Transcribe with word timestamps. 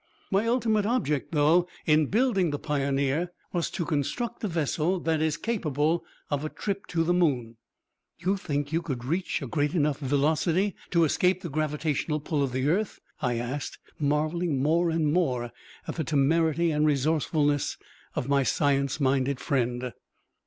My 0.31 0.47
ultimate 0.47 0.87
object, 0.87 1.31
though, 1.31 1.67
in 1.85 2.07
building 2.07 2.49
the 2.49 2.57
Pioneer, 2.57 3.31
was 3.53 3.69
to 3.69 3.85
construct 3.85 4.43
a 4.43 4.47
vessel 4.47 4.99
that 5.01 5.21
is 5.21 5.37
capable 5.37 6.03
of 6.31 6.43
a 6.43 6.49
trip 6.49 6.87
to 6.87 7.03
the 7.03 7.13
moon." 7.13 7.57
"You 8.17 8.35
think 8.35 8.73
you 8.73 8.81
could 8.81 9.05
reach 9.05 9.43
a 9.43 9.45
great 9.47 9.75
enough 9.75 9.99
velocity 9.99 10.75
to 10.89 11.03
escape 11.03 11.43
the 11.43 11.51
gravitational 11.51 12.19
pull 12.19 12.41
of 12.41 12.51
the 12.51 12.67
earth?" 12.67 12.99
I 13.21 13.35
asked, 13.37 13.77
marveling 13.99 14.59
more 14.59 14.89
and 14.89 15.13
more 15.13 15.51
at 15.87 15.97
the 15.97 16.03
temerity 16.03 16.71
and 16.71 16.83
resourcefulness 16.83 17.77
of 18.15 18.27
my 18.27 18.41
science 18.41 18.99
minded 18.99 19.39
friend. 19.39 19.93